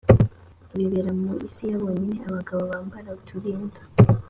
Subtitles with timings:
[0.75, 3.79] bibera mu isi ya bonyine abagabo bambara utubindo